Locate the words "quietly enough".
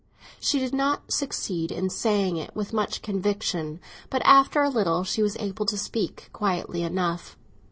6.33-7.37